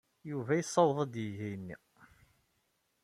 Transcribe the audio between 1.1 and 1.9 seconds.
yeg ayenni.